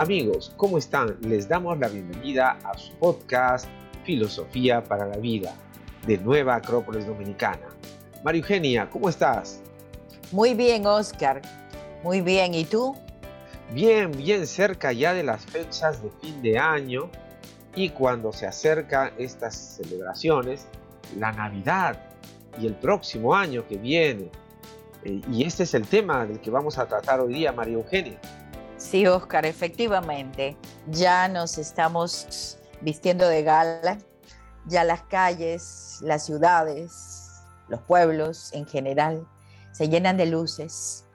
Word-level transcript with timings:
Amigos, 0.00 0.50
¿cómo 0.56 0.78
están? 0.78 1.18
Les 1.20 1.46
damos 1.46 1.78
la 1.78 1.86
bienvenida 1.86 2.56
a 2.64 2.78
su 2.78 2.90
podcast 2.94 3.66
Filosofía 4.02 4.82
para 4.82 5.04
la 5.06 5.18
Vida 5.18 5.54
de 6.06 6.16
Nueva 6.16 6.54
Acrópolis 6.54 7.06
Dominicana. 7.06 7.66
María 8.24 8.40
Eugenia, 8.40 8.88
¿cómo 8.88 9.10
estás? 9.10 9.60
Muy 10.32 10.54
bien, 10.54 10.86
Oscar. 10.86 11.42
Muy 12.02 12.22
bien, 12.22 12.54
¿y 12.54 12.64
tú? 12.64 12.96
Bien, 13.74 14.10
bien 14.10 14.46
cerca 14.46 14.90
ya 14.90 15.12
de 15.12 15.22
las 15.22 15.44
fechas 15.44 16.02
de 16.02 16.10
fin 16.22 16.40
de 16.40 16.58
año 16.58 17.10
y 17.74 17.90
cuando 17.90 18.32
se 18.32 18.46
acercan 18.46 19.12
estas 19.18 19.54
celebraciones, 19.54 20.66
la 21.18 21.30
Navidad 21.32 22.00
y 22.58 22.66
el 22.66 22.74
próximo 22.74 23.34
año 23.34 23.68
que 23.68 23.76
viene. 23.76 24.30
Eh, 25.04 25.20
y 25.30 25.44
este 25.44 25.64
es 25.64 25.74
el 25.74 25.86
tema 25.86 26.24
del 26.24 26.40
que 26.40 26.50
vamos 26.50 26.78
a 26.78 26.86
tratar 26.86 27.20
hoy 27.20 27.34
día, 27.34 27.52
María 27.52 27.74
Eugenia. 27.74 28.18
Sí, 28.90 29.06
Oscar, 29.06 29.46
efectivamente, 29.46 30.56
ya 30.88 31.28
nos 31.28 31.58
estamos 31.58 32.58
vistiendo 32.80 33.28
de 33.28 33.44
gala, 33.44 33.98
ya 34.66 34.82
las 34.82 35.02
calles, 35.02 36.00
las 36.02 36.26
ciudades, 36.26 37.40
los 37.68 37.80
pueblos 37.82 38.52
en 38.52 38.66
general 38.66 39.28
se 39.70 39.88
llenan 39.88 40.16
de 40.16 40.26
luces. 40.26 41.06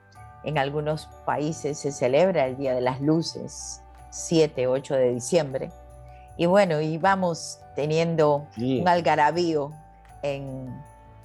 En 0.42 0.56
algunos 0.56 1.04
países 1.26 1.78
se 1.78 1.92
celebra 1.92 2.46
el 2.46 2.56
Día 2.56 2.74
de 2.74 2.80
las 2.80 3.02
Luces, 3.02 3.82
7, 4.08 4.68
8 4.68 4.94
de 4.94 5.12
diciembre. 5.12 5.70
Y 6.38 6.46
bueno, 6.46 6.80
y 6.80 6.96
vamos 6.96 7.60
teniendo 7.74 8.48
un 8.56 8.88
algarabío 8.88 9.70
en, 10.22 10.74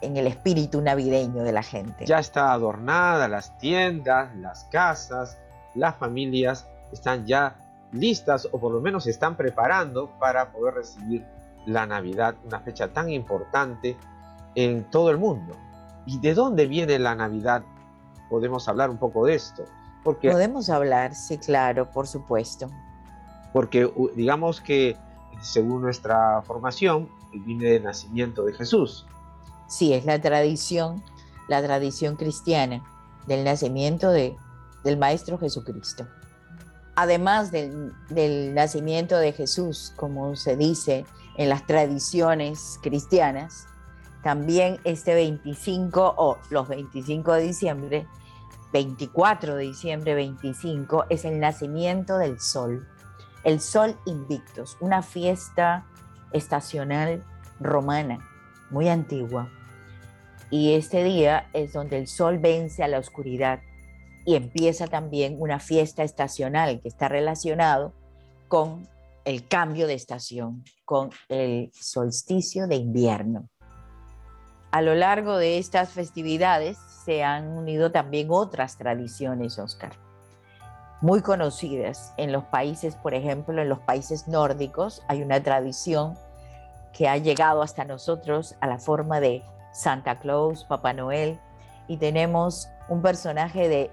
en 0.02 0.18
el 0.18 0.28
espíritu 0.28 0.82
navideño 0.82 1.44
de 1.44 1.54
la 1.54 1.64
gente. 1.64 2.06
Ya 2.06 2.20
está 2.20 2.52
adornada 2.52 3.30
las 3.30 3.58
tiendas, 3.58 4.36
las 4.36 4.66
casas, 4.66 5.38
las 5.76 5.96
familias 5.98 6.68
están 6.92 7.26
ya 7.26 7.56
listas 7.92 8.48
o 8.52 8.60
por 8.60 8.72
lo 8.72 8.82
menos 8.82 9.04
se 9.06 9.12
están 9.12 9.36
preparando 9.36 10.10
para 10.20 10.52
poder 10.52 10.76
recibir 10.76 11.26
la 11.66 11.86
Navidad, 11.86 12.36
una 12.46 12.60
fecha 12.60 12.92
tan 12.92 13.10
importante 13.10 13.98
en 14.56 14.84
todo 14.90 15.12
el 15.12 15.18
mundo. 15.18 15.56
¿Y 16.06 16.20
de 16.20 16.34
dónde 16.34 16.68
viene 16.68 16.98
la 17.00 17.16
Navidad? 17.16 17.64
Podemos 18.30 18.68
hablar 18.68 18.90
un 18.90 18.98
poco 18.98 19.26
de 19.26 19.36
esto. 19.36 19.66
Porque, 20.04 20.32
Podemos 20.32 20.70
hablar, 20.70 21.14
sí, 21.14 21.38
claro, 21.38 21.92
por 21.92 22.08
supuesto. 22.08 22.70
Porque 23.54 23.92
digamos 24.16 24.62
que 24.62 24.98
según 25.42 25.82
nuestra 25.82 26.42
formación, 26.44 27.10
viene 27.34 27.66
del 27.66 27.84
nacimiento 27.84 28.44
de 28.44 28.54
Jesús. 28.54 29.06
Sí, 29.68 29.94
es 29.94 30.06
la 30.06 30.20
tradición, 30.20 31.04
la 31.48 31.62
tradición 31.62 32.16
cristiana 32.16 32.84
del 33.28 33.44
nacimiento 33.44 34.12
de 34.12 34.36
del 34.84 34.98
Maestro 34.98 35.38
Jesucristo. 35.38 36.08
Además 36.96 37.52
del, 37.52 37.94
nacimiento 38.54 39.18
de 39.18 39.32
Jesús, 39.32 39.94
como 39.96 40.36
se 40.36 40.58
dice 40.58 41.06
en 41.38 41.50
las 41.50 41.66
tradiciones 41.66 42.80
cristianas, 42.82 43.68
también 44.24 44.80
este 44.84 45.16
25 45.16 46.16
o 46.18 46.38
los 46.50 46.68
25 46.68 47.34
de 47.34 47.42
diciembre, 47.42 48.08
24 48.74 49.56
de 49.56 49.64
diciembre 49.64 50.14
25, 50.14 51.06
es 51.10 51.26
el 51.26 51.40
nacimiento 51.40 52.18
del 52.18 52.40
sol. 52.40 52.88
El 53.44 53.60
sol 53.60 53.98
invictus, 54.06 54.78
una 54.80 55.02
fiesta 55.02 55.86
estacional 56.32 57.24
romana 57.60 58.20
muy 58.70 58.90
antigua. 58.90 59.50
Y 60.50 60.74
este 60.74 61.04
día 61.04 61.50
es 61.54 61.74
donde 61.74 61.98
el 61.98 62.08
sol 62.08 62.38
vence 62.40 62.84
a 62.84 62.88
la 62.88 63.00
oscuridad 63.00 63.62
y 64.26 64.36
empieza 64.36 64.88
también 64.88 65.38
una 65.40 65.60
fiesta 65.60 66.04
estacional 66.04 66.82
que 66.82 66.88
está 66.88 67.08
relacionado 67.08 67.94
con 68.48 68.88
el 69.26 69.48
cambio 69.48 69.88
de 69.88 69.94
estación, 69.94 70.64
con 70.86 71.12
el 71.30 71.72
solsticio 71.74 72.68
de 72.68 72.76
invierno. 72.76 73.48
A 74.72 74.82
lo 74.82 74.96
largo 74.96 75.38
de 75.38 75.58
estas 75.58 75.90
festividades 75.90 76.78
se 77.06 77.24
han 77.24 77.50
unido 77.50 77.92
también 77.92 78.28
otras 78.30 78.78
tradiciones, 78.78 79.60
Oscar, 79.60 79.94
muy 81.02 81.22
conocidas 81.22 82.14
en 82.18 82.32
los 82.32 82.44
países, 82.46 82.96
por 82.96 83.14
ejemplo, 83.14 83.62
en 83.62 83.70
los 83.70 83.80
países 83.80 84.28
nórdicos 84.28 85.02
hay 85.08 85.24
una 85.24 85.42
tradición 85.42 86.18
que 86.94 87.08
ha 87.08 87.18
llegado 87.18 87.62
hasta 87.62 87.86
nosotros 87.86 88.56
a 88.60 88.68
la 88.68 88.78
forma 88.78 89.20
de 89.20 89.44
Santa 89.74 90.20
Claus, 90.20 90.64
Papá 90.66 90.94
Noel, 90.94 91.40
y 91.88 91.98
tenemos 91.98 92.70
un 92.88 93.02
personaje 93.02 93.68
de 93.68 93.92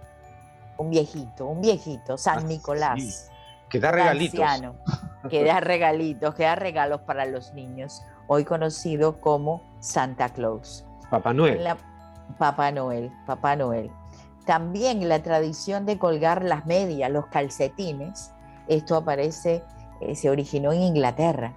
un 0.79 0.91
viejito, 0.91 1.47
un 1.47 1.61
viejito, 1.61 2.17
San 2.17 2.47
Nicolás. 2.47 3.31
que 3.69 3.79
da 3.79 3.91
regalitos. 3.91 4.41
que 5.31 5.45
da 5.45 5.61
regalitos, 5.61 6.35
que 6.35 6.45
da 6.45 6.55
regalos 6.55 7.03
para 7.03 7.27
los 7.27 7.53
niños, 7.53 8.03
hoy 8.27 8.45
conocido 8.45 9.21
como 9.21 9.63
Santa 9.81 10.31
Claus. 10.31 10.87
Papá 11.11 11.35
Noel. 11.35 11.77
Papá 12.39 12.71
Noel, 12.71 13.13
Papá 13.27 13.57
Noel. 13.57 13.91
También 14.47 15.07
la 15.09 15.23
tradición 15.23 15.85
de 15.85 15.99
colgar 15.99 16.43
las 16.45 16.67
medias, 16.67 17.11
los 17.11 17.27
calcetines, 17.27 18.33
esto 18.67 18.97
aparece, 18.97 19.63
eh, 20.01 20.15
se 20.15 20.31
originó 20.31 20.73
en 20.73 20.83
Inglaterra. 20.83 21.53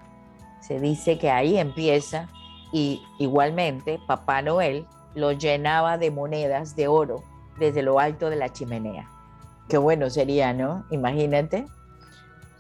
Se 0.60 0.80
dice 0.80 1.18
que 1.18 1.30
ahí 1.30 1.58
empieza 1.58 2.28
y 2.72 3.04
igualmente 3.20 4.00
Papá 4.08 4.42
Noel 4.42 4.88
lo 5.14 5.34
llenaba 5.34 5.98
de 5.98 6.12
monedas 6.12 6.76
de 6.76 6.88
oro 6.88 7.24
desde 7.60 7.82
lo 7.82 8.00
alto 8.00 8.30
de 8.30 8.38
la 8.38 8.50
chimenea. 8.50 9.10
Qué 9.72 9.78
bueno 9.78 10.10
sería, 10.10 10.52
¿no? 10.52 10.84
Imagínate 10.90 11.66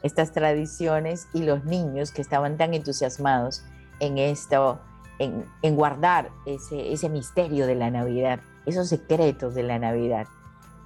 estas 0.01 0.31
tradiciones 0.31 1.27
y 1.33 1.43
los 1.43 1.65
niños 1.65 2.13
que 2.13 2.21
estaban 2.21 2.55
tan 2.55 2.73
entusiasmados 2.73 3.65
en 3.99 4.17
esto, 4.17 4.79
en, 5.19 5.75
guardar 5.75 6.29
ese, 6.45 6.93
ese 6.93 7.09
misterio 7.09 7.67
de 7.67 7.75
la 7.75 7.91
Navidad, 7.91 8.39
esos 8.65 8.87
secretos 8.87 9.55
de 9.55 9.63
la 9.63 9.77
Navidad. 9.77 10.25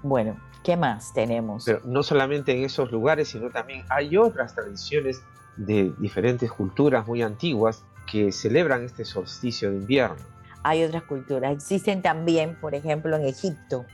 Bueno, 0.02 0.36
¿qué 0.64 0.76
más 0.76 1.14
tenemos? 1.14 1.64
Pero 1.64 1.82
no 1.86 2.02
solamente 2.02 2.58
en 2.58 2.64
esos 2.64 2.92
lugares, 2.92 3.28
sino 3.28 3.52
también 3.52 3.86
hay 3.90 4.18
otras 4.18 4.56
tradiciones 4.56 5.22
de 5.58 5.94
diferentes 6.00 6.52
culturas 6.52 7.06
muy 7.06 7.22
antiguas 7.22 7.86
que 8.12 8.32
celebran 8.32 8.82
este 8.82 9.06
solsticio 9.06 9.70
de 9.70 9.78
invierno 9.78 10.36
hay 10.66 10.84
otras 10.84 11.04
culturas. 11.04 11.54
Existen 11.54 12.02
también, 12.02 12.56
por 12.60 12.74
ejemplo, 12.74 13.16
en 13.16 13.26
Egipto. 13.28 13.86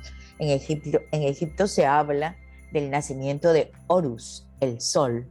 En 0.42 0.50
Egipto, 0.50 0.98
en 1.12 1.22
Egipto 1.22 1.68
se 1.68 1.86
habla 1.86 2.36
del 2.72 2.90
nacimiento 2.90 3.54
de 3.54 3.72
Horus, 3.86 4.48
el 4.60 4.82
sol. 4.82 5.30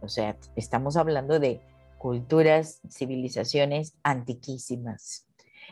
O 0.00 0.08
sea, 0.08 0.36
estamos 0.54 0.96
hablando 0.96 1.40
de 1.40 1.60
culturas, 1.98 2.80
civilizaciones 2.88 3.94
antiquísimas. 4.04 5.26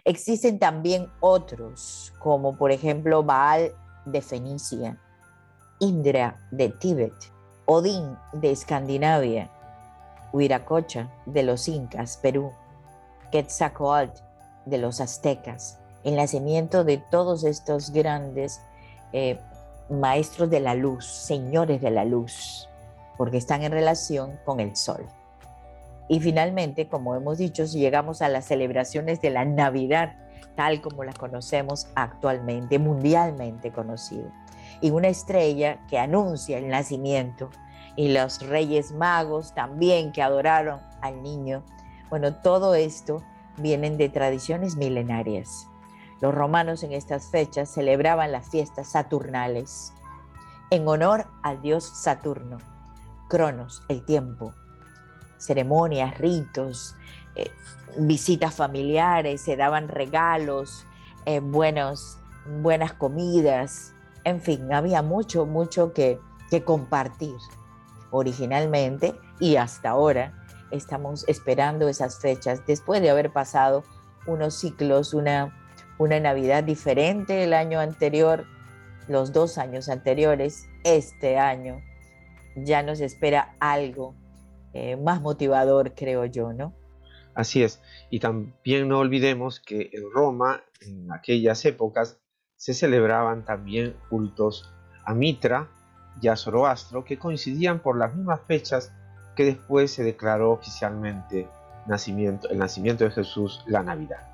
Existen 0.04 0.58
también 0.58 1.06
otros, 1.20 2.12
como 2.18 2.58
por 2.58 2.72
ejemplo 2.72 3.22
Baal 3.22 3.72
de 4.06 4.22
Fenicia, 4.22 5.00
Indra 5.78 6.40
de 6.50 6.70
Tíbet, 6.70 7.14
Odín 7.66 8.16
de 8.32 8.50
Escandinavia, 8.50 9.52
Huiracocha 10.32 11.12
de 11.26 11.44
los 11.44 11.68
Incas, 11.68 12.16
Perú, 12.16 12.50
Quetzalcoatl 13.30 14.20
de 14.66 14.78
los 14.78 15.00
aztecas, 15.00 15.78
el 16.02 16.16
nacimiento 16.16 16.82
de 16.82 16.98
todos 16.98 17.44
estos 17.44 17.92
grandes 17.92 18.60
eh, 19.12 19.38
maestros 19.88 20.50
de 20.50 20.60
la 20.60 20.74
luz, 20.74 21.06
señores 21.06 21.80
de 21.80 21.90
la 21.90 22.04
luz, 22.04 22.68
porque 23.16 23.36
están 23.36 23.62
en 23.62 23.72
relación 23.72 24.38
con 24.44 24.60
el 24.60 24.76
sol. 24.76 25.06
Y 26.08 26.20
finalmente, 26.20 26.88
como 26.88 27.14
hemos 27.14 27.38
dicho, 27.38 27.64
llegamos 27.64 28.22
a 28.22 28.28
las 28.28 28.46
celebraciones 28.46 29.20
de 29.20 29.30
la 29.30 29.44
Navidad, 29.44 30.16
tal 30.56 30.80
como 30.80 31.04
las 31.04 31.16
conocemos 31.16 31.86
actualmente, 31.94 32.78
mundialmente 32.78 33.70
conocida. 33.70 34.30
Y 34.80 34.90
una 34.90 35.08
estrella 35.08 35.78
que 35.88 35.98
anuncia 35.98 36.58
el 36.58 36.68
nacimiento, 36.68 37.50
y 37.96 38.08
los 38.08 38.40
reyes 38.46 38.92
magos 38.92 39.54
también 39.54 40.12
que 40.12 40.22
adoraron 40.22 40.80
al 41.00 41.22
niño. 41.22 41.62
Bueno, 42.08 42.34
todo 42.34 42.74
esto 42.74 43.22
vienen 43.58 43.96
de 43.98 44.08
tradiciones 44.08 44.76
milenarias. 44.76 45.68
Los 46.20 46.34
romanos 46.34 46.82
en 46.82 46.92
estas 46.92 47.30
fechas 47.30 47.70
celebraban 47.70 48.32
las 48.32 48.48
fiestas 48.50 48.92
saturnales 48.92 49.92
en 50.70 50.86
honor 50.86 51.26
al 51.42 51.62
dios 51.62 51.84
Saturno, 51.84 52.58
Cronos, 53.28 53.82
el 53.88 54.04
tiempo. 54.04 54.54
Ceremonias, 55.38 56.18
ritos, 56.18 56.94
eh, 57.34 57.50
visitas 57.96 58.54
familiares, 58.54 59.40
se 59.40 59.56
daban 59.56 59.88
regalos, 59.88 60.86
eh, 61.24 61.40
buenos, 61.40 62.18
buenas 62.60 62.92
comidas, 62.92 63.94
en 64.24 64.40
fin, 64.40 64.72
había 64.72 65.02
mucho, 65.02 65.46
mucho 65.46 65.92
que, 65.92 66.20
que 66.50 66.62
compartir 66.62 67.36
originalmente 68.10 69.14
y 69.38 69.56
hasta 69.56 69.90
ahora 69.90 70.34
estamos 70.70 71.24
esperando 71.26 71.88
esas 71.88 72.18
fechas 72.18 72.64
después 72.66 73.00
de 73.00 73.10
haber 73.10 73.32
pasado 73.32 73.82
unos 74.26 74.54
ciclos, 74.54 75.14
una, 75.14 75.56
una 76.00 76.18
Navidad 76.18 76.64
diferente 76.64 77.44
el 77.44 77.52
año 77.52 77.78
anterior, 77.78 78.46
los 79.06 79.34
dos 79.34 79.58
años 79.58 79.90
anteriores, 79.90 80.66
este 80.82 81.38
año 81.38 81.82
ya 82.56 82.82
nos 82.82 83.00
espera 83.00 83.54
algo 83.60 84.14
eh, 84.72 84.96
más 84.96 85.20
motivador, 85.20 85.94
creo 85.94 86.24
yo, 86.24 86.54
¿no? 86.54 86.74
Así 87.34 87.62
es. 87.62 87.82
Y 88.08 88.18
también 88.18 88.88
no 88.88 88.98
olvidemos 88.98 89.60
que 89.60 89.90
en 89.92 90.10
Roma, 90.10 90.62
en 90.80 91.12
aquellas 91.12 91.66
épocas, 91.66 92.18
se 92.56 92.72
celebraban 92.72 93.44
también 93.44 93.94
cultos 94.08 94.72
a 95.04 95.12
Mitra 95.12 95.68
y 96.22 96.28
a 96.28 96.36
Zoroastro 96.36 97.04
que 97.04 97.18
coincidían 97.18 97.82
por 97.82 97.98
las 97.98 98.14
mismas 98.14 98.40
fechas 98.46 98.90
que 99.36 99.44
después 99.44 99.90
se 99.92 100.02
declaró 100.02 100.52
oficialmente 100.52 101.46
nacimiento, 101.86 102.48
el 102.48 102.58
nacimiento 102.58 103.04
de 103.04 103.10
Jesús, 103.10 103.62
la 103.66 103.82
Navidad. 103.82 104.29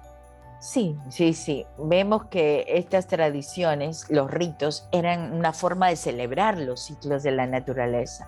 Sí, 0.58 0.98
sí, 1.10 1.34
sí. 1.34 1.66
Vemos 1.78 2.26
que 2.26 2.64
estas 2.68 3.06
tradiciones, 3.06 4.06
los 4.10 4.30
ritos, 4.30 4.88
eran 4.90 5.32
una 5.32 5.52
forma 5.52 5.88
de 5.88 5.96
celebrar 5.96 6.58
los 6.58 6.80
ciclos 6.80 7.22
de 7.22 7.30
la 7.30 7.46
naturaleza 7.46 8.26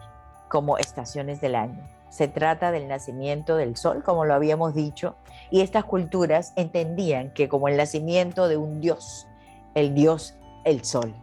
como 0.49 0.79
estaciones 0.79 1.41
del 1.41 1.55
año. 1.55 1.89
Se 2.11 2.29
trata 2.29 2.71
del 2.71 2.89
nacimiento 2.89 3.57
del 3.57 3.77
sol, 3.77 4.03
como 4.03 4.25
lo 4.25 4.35
habíamos 4.35 4.75
dicho, 4.75 5.17
y 5.51 5.61
estas 5.61 5.85
culturas 5.85 6.53
entendían 6.57 7.33
que 7.33 7.49
como 7.49 7.69
el 7.69 7.77
nacimiento 7.77 8.49
de 8.49 8.57
un 8.57 8.81
dios, 8.81 9.27
el 9.75 9.95
dios, 9.95 10.35
el 10.65 10.85
sol, 10.85 11.15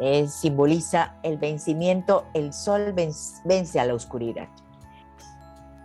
eh, 0.00 0.28
simboliza 0.28 1.16
el 1.22 1.36
vencimiento, 1.38 2.24
el 2.34 2.52
sol 2.52 2.94
vence, 2.94 3.80
a 3.80 3.84
la 3.84 3.94
oscuridad. 3.94 4.48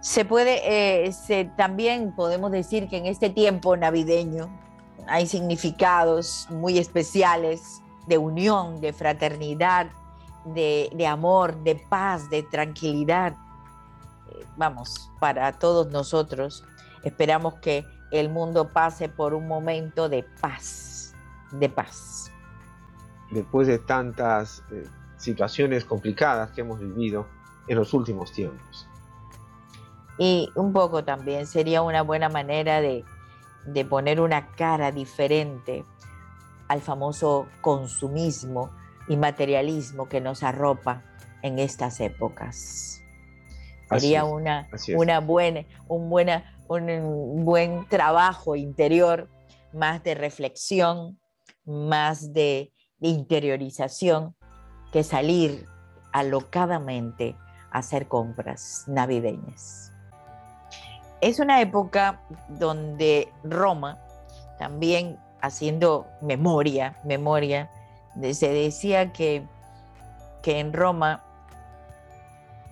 Se 0.05 0.23
puede, 0.23 1.07
eh, 1.07 1.51
también 1.57 2.11
podemos 2.11 2.51
decir 2.51 2.87
que 2.87 2.97
en 2.97 3.07
este 3.07 3.31
tiempo 3.31 3.75
navideño 3.75 4.55
hay 5.07 5.25
significados 5.25 6.47
muy 6.51 6.77
especiales 6.77 7.81
de 8.05 8.19
unión, 8.19 8.81
de 8.81 8.93
fraternidad, 8.93 9.87
de, 10.45 11.07
amor, 11.07 11.57
de 11.63 11.83
paz, 11.89 12.29
de 12.29 12.43
tranquilidad. 12.43 13.35
Eh, 14.29 14.45
vamos, 14.55 15.11
para 15.19 15.53
todos 15.53 15.87
nosotros, 15.87 16.63
esperamos 17.03 17.55
que 17.55 17.83
el 18.11 18.29
mundo 18.29 18.71
pase 18.71 19.09
por 19.09 19.33
un 19.33 19.47
momento 19.47 20.07
de 20.07 20.21
paz, 20.39 21.15
de 21.51 21.67
paz. 21.67 22.31
Después 23.31 23.67
de 23.67 23.79
tantas 23.79 24.63
eh, 24.71 24.87
situaciones 25.17 25.83
complicadas 25.83 26.51
que 26.51 26.61
hemos 26.61 26.79
vivido 26.79 27.25
en 27.67 27.77
los 27.77 27.91
últimos 27.95 28.31
tiempos. 28.31 28.87
Y 30.17 30.49
un 30.55 30.71
poco 30.71 31.03
también 31.03 31.45
sería 31.45 31.81
una 31.81 32.01
buena 32.01 32.29
manera 32.29 32.81
de, 32.81 33.03
de 33.65 33.85
poner 33.85 34.21
una 34.21 34.51
cara 34.51 34.91
diferente 34.91 35.85
al 36.67 36.81
famoso 36.81 37.47
consumismo 37.61 38.71
y 39.07 39.17
materialismo 39.17 40.07
que 40.07 40.21
nos 40.21 40.43
arropa 40.43 41.03
en 41.41 41.59
estas 41.59 41.99
épocas. 41.99 43.01
Sería 43.89 44.25
una, 44.25 44.67
una 44.95 45.19
buena, 45.19 45.63
un, 45.87 46.09
buena, 46.09 46.43
un 46.67 47.45
buen 47.45 47.87
trabajo 47.87 48.55
interior, 48.55 49.29
más 49.73 50.03
de 50.03 50.15
reflexión, 50.15 51.19
más 51.65 52.33
de, 52.33 52.71
interiorización, 53.01 54.35
que 54.91 55.03
salir 55.03 55.67
alocadamente 56.11 57.35
a 57.69 57.79
hacer 57.79 58.07
compras 58.07 58.85
navideñas. 58.87 59.91
Es 61.25 61.39
una 61.39 61.59
época 61.59 62.21
donde 62.47 63.33
Roma, 63.43 63.97
también 64.59 65.17
haciendo 65.41 66.05
memoria, 66.21 66.99
memoria, 67.03 67.71
se 68.31 68.49
decía 68.49 69.11
que, 69.11 69.43
que 70.43 70.59
en 70.59 70.71
Roma 70.71 71.23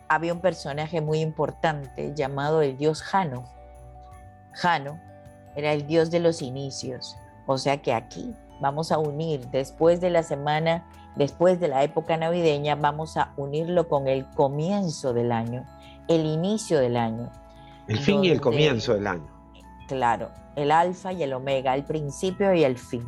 había 0.08 0.34
un 0.34 0.40
personaje 0.40 1.02
muy 1.02 1.22
importante 1.22 2.14
llamado 2.14 2.62
el 2.62 2.78
dios 2.78 3.02
Jano. 3.02 3.44
Jano 4.52 5.00
era 5.56 5.74
el 5.74 5.88
dios 5.88 6.12
de 6.12 6.20
los 6.20 6.44
inicios, 6.44 7.18
o 7.48 7.58
sea 7.58 7.82
que 7.82 7.92
aquí 7.92 8.36
vamos 8.62 8.92
a 8.92 9.00
unir 9.00 9.48
después 9.48 10.00
de 10.00 10.12
la 10.12 10.22
semana, 10.22 10.88
después 11.16 11.60
de 11.60 11.70
la 11.70 11.82
época 11.82 12.18
navideña, 12.18 12.76
vamos 12.76 13.18
a 13.18 13.34
unirlo 13.36 13.90
con 13.90 14.08
el 14.08 14.30
comienzo 14.30 15.12
del 15.12 15.32
año, 15.32 15.66
el 16.08 16.28
inicio 16.28 16.80
del 16.80 16.98
año. 16.98 17.32
El 17.88 18.00
fin 18.00 18.24
y 18.24 18.30
el 18.30 18.40
comienzo 18.40 18.94
del 18.94 19.08
año. 19.08 19.28
Claro, 19.88 20.32
el 20.56 20.72
alfa 20.72 21.12
y 21.12 21.24
el 21.24 21.34
omega, 21.34 21.76
el 21.76 21.84
principio 21.84 22.54
y 22.54 22.64
el 22.64 22.78
fin 22.78 23.06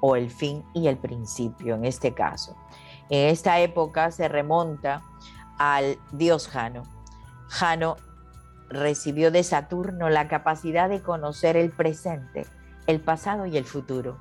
o 0.00 0.16
el 0.16 0.30
fin 0.30 0.64
y 0.74 0.88
el 0.88 0.96
principio 0.96 1.74
en 1.74 1.84
este 1.84 2.14
caso. 2.14 2.56
En 3.10 3.28
esta 3.28 3.60
época 3.60 4.10
se 4.10 4.28
remonta 4.28 5.02
al 5.58 5.98
dios 6.12 6.48
Jano. 6.48 6.82
Jano 7.48 7.96
recibió 8.68 9.30
de 9.30 9.42
Saturno 9.42 10.10
la 10.10 10.28
capacidad 10.28 10.88
de 10.88 11.02
conocer 11.02 11.56
el 11.56 11.70
presente, 11.70 12.46
el 12.86 13.00
pasado 13.00 13.46
y 13.46 13.56
el 13.56 13.64
futuro. 13.64 14.18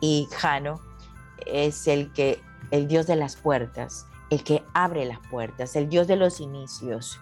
Y 0.00 0.28
Jano 0.32 0.80
es 1.46 1.88
el 1.88 2.12
que 2.12 2.42
el 2.70 2.88
dios 2.88 3.06
de 3.06 3.16
las 3.16 3.36
puertas, 3.36 4.06
el 4.30 4.44
que 4.44 4.62
abre 4.74 5.04
las 5.06 5.20
puertas, 5.30 5.76
el 5.76 5.88
dios 5.88 6.06
de 6.06 6.16
los 6.16 6.40
inicios. 6.40 7.20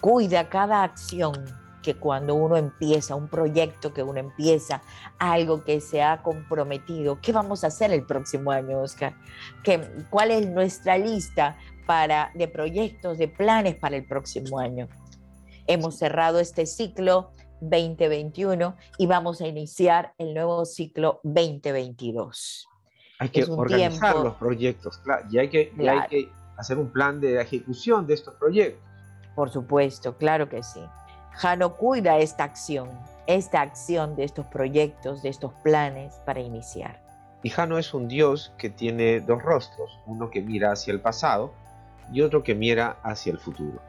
Cuida 0.00 0.48
cada 0.48 0.82
acción 0.82 1.34
que 1.82 1.94
cuando 1.94 2.34
uno 2.34 2.56
empieza 2.56 3.14
un 3.14 3.28
proyecto, 3.28 3.94
que 3.94 4.02
uno 4.02 4.18
empieza 4.18 4.82
algo 5.18 5.64
que 5.64 5.80
se 5.80 6.02
ha 6.02 6.22
comprometido, 6.22 7.18
¿qué 7.20 7.32
vamos 7.32 7.64
a 7.64 7.68
hacer 7.68 7.92
el 7.92 8.04
próximo 8.04 8.50
año, 8.50 8.80
Oscar? 8.80 9.14
¿Qué, 9.62 9.88
¿Cuál 10.10 10.32
es 10.32 10.46
nuestra 10.48 10.98
lista 10.98 11.56
para, 11.86 12.30
de 12.34 12.48
proyectos, 12.48 13.18
de 13.18 13.28
planes 13.28 13.76
para 13.76 13.96
el 13.96 14.06
próximo 14.06 14.58
año? 14.58 14.88
Hemos 15.66 15.96
cerrado 15.98 16.40
este 16.40 16.66
ciclo 16.66 17.32
2021 17.60 18.76
y 18.98 19.06
vamos 19.06 19.40
a 19.40 19.46
iniciar 19.46 20.12
el 20.18 20.34
nuevo 20.34 20.64
ciclo 20.64 21.20
2022. 21.24 22.68
Hay 23.20 23.30
que 23.30 23.44
organizar 23.44 24.16
los 24.16 24.34
proyectos, 24.36 25.00
y 25.30 25.38
hay 25.38 25.48
que, 25.48 25.72
y 25.76 25.88
hay 25.88 26.06
que 26.08 26.32
hacer 26.56 26.78
un 26.78 26.90
plan 26.90 27.20
de 27.20 27.40
ejecución 27.40 28.06
de 28.06 28.14
estos 28.14 28.34
proyectos. 28.34 28.87
Por 29.38 29.50
supuesto, 29.50 30.16
claro 30.16 30.48
que 30.48 30.64
sí. 30.64 30.80
Jano 31.30 31.76
cuida 31.76 32.18
esta 32.18 32.42
acción, 32.42 32.90
esta 33.28 33.60
acción 33.60 34.16
de 34.16 34.24
estos 34.24 34.46
proyectos, 34.46 35.22
de 35.22 35.28
estos 35.28 35.52
planes 35.62 36.20
para 36.26 36.40
iniciar. 36.40 36.98
Y 37.44 37.50
Jano 37.50 37.78
es 37.78 37.94
un 37.94 38.08
dios 38.08 38.52
que 38.58 38.68
tiene 38.68 39.20
dos 39.20 39.40
rostros, 39.40 39.96
uno 40.06 40.28
que 40.28 40.42
mira 40.42 40.72
hacia 40.72 40.92
el 40.92 41.00
pasado 41.00 41.52
y 42.12 42.22
otro 42.22 42.42
que 42.42 42.56
mira 42.56 42.96
hacia 43.04 43.30
el 43.30 43.38
futuro. 43.38 43.80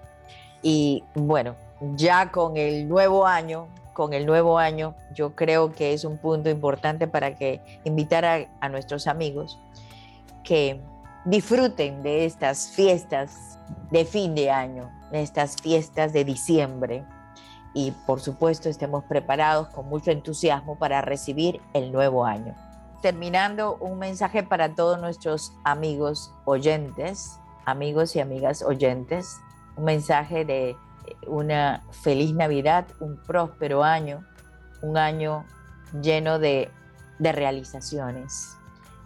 Y 0.61 1.03
bueno, 1.15 1.55
ya 1.95 2.29
con 2.29 2.55
el 2.55 2.87
nuevo 2.87 3.25
año, 3.25 3.69
con 3.93 4.13
el 4.13 4.27
nuevo 4.27 4.59
año, 4.59 4.93
yo 5.15 5.33
creo 5.33 5.71
que 5.71 5.93
es 5.93 6.03
un 6.03 6.19
punto 6.19 6.51
importante 6.51 7.07
para 7.07 7.33
que 7.33 7.59
invitar 7.85 8.23
a, 8.23 8.47
a 8.61 8.69
nuestros 8.69 9.07
amigos 9.07 9.57
que 10.43 10.79
disfruten 11.29 12.01
de 12.01 12.25
estas 12.25 12.69
fiestas 12.69 13.59
de 13.91 14.03
fin 14.03 14.33
de 14.33 14.49
año, 14.49 14.89
de 15.11 15.21
estas 15.21 15.57
fiestas 15.61 16.11
de 16.11 16.25
diciembre, 16.25 17.05
y 17.75 17.91
por 18.07 18.19
supuesto 18.19 18.67
estemos 18.67 19.03
preparados 19.03 19.67
con 19.69 19.87
mucho 19.87 20.09
entusiasmo 20.09 20.79
para 20.79 21.01
recibir 21.01 21.61
el 21.73 21.91
nuevo 21.91 22.25
año. 22.25 22.55
Terminando, 23.03 23.77
un 23.77 23.99
mensaje 23.99 24.41
para 24.41 24.73
todos 24.73 24.99
nuestros 24.99 25.53
amigos 25.63 26.33
oyentes, 26.45 27.39
amigos 27.65 28.15
y 28.15 28.21
amigas 28.21 28.63
oyentes, 28.63 29.39
un 29.77 29.85
mensaje 29.85 30.45
de 30.45 30.75
una 31.27 31.83
feliz 31.91 32.33
Navidad, 32.33 32.87
un 32.99 33.21
próspero 33.21 33.83
año, 33.83 34.25
un 34.81 34.97
año 34.97 35.45
lleno 36.01 36.39
de, 36.39 36.71
de 37.19 37.31
realizaciones 37.31 38.57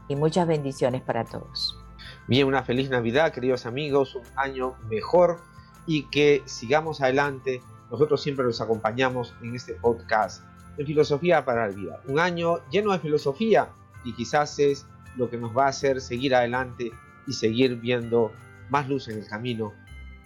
y 0.08 0.15
muchas 0.15 0.48
bendiciones 0.48 1.01
para 1.01 1.25
todos. 1.25 1.83
Bien, 2.28 2.48
una 2.48 2.64
feliz 2.64 2.90
Navidad, 2.90 3.34
queridos 3.34 3.66
amigos, 3.66 4.16
un 4.16 4.24
año 4.36 4.76
mejor 4.90 5.42
y 5.86 6.04
que 6.10 6.42
sigamos 6.46 7.02
adelante 7.02 7.62
nosotros 7.94 8.24
siempre 8.24 8.44
los 8.44 8.60
acompañamos 8.60 9.36
en 9.44 9.56
este 9.56 9.76
podcast 9.76 10.44
de 10.78 10.86
Filosofía 10.86 11.46
para 11.46 11.68
la 11.68 11.76
Vida. 11.76 12.02
Un 12.08 12.20
año 12.20 12.60
lleno 12.72 12.92
de 12.92 12.98
filosofía 12.98 13.70
y 14.04 14.14
quizás 14.14 14.58
es 14.58 14.88
lo 15.16 15.30
que 15.30 15.38
nos 15.38 15.56
va 15.56 15.66
a 15.66 15.70
hacer 15.70 16.02
seguir 16.02 16.34
adelante 16.34 16.92
y 17.28 17.34
seguir 17.34 17.76
viendo 17.76 18.32
más 18.70 18.90
luz 18.90 19.10
en 19.10 19.20
el 19.20 19.28
camino 19.28 19.74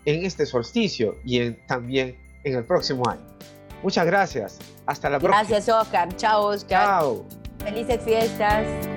en 0.05 0.25
este 0.25 0.45
solsticio 0.45 1.17
y 1.25 1.51
también 1.67 2.17
en 2.45 2.55
el 2.55 2.63
próximo 2.63 3.03
año. 3.09 3.25
Muchas 3.83 4.05
gracias. 4.05 4.59
Hasta 4.85 5.09
la 5.09 5.19
próxima. 5.19 5.43
Gracias, 5.43 5.67
Oscar. 5.69 6.15
Chao, 6.15 6.45
Oscar. 6.45 6.85
Chao. 6.85 7.25
Felices 7.59 8.01
fiestas. 8.01 8.96